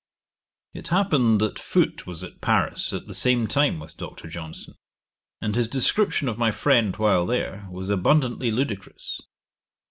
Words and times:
It 0.73 0.87
happened 0.87 1.39
that 1.41 1.59
Foote 1.59 2.07
was 2.07 2.23
at 2.23 2.41
Paris 2.41 2.91
at 2.91 3.05
the 3.05 3.13
same 3.13 3.45
time 3.45 3.79
with 3.79 3.97
Dr. 3.97 4.27
Johnson, 4.27 4.73
and 5.39 5.53
his 5.53 5.67
description 5.67 6.27
of 6.27 6.39
my 6.39 6.49
friend 6.49 6.95
while 6.95 7.27
there, 7.27 7.67
was 7.69 7.91
abundantly 7.91 8.49
ludicrous. 8.49 9.21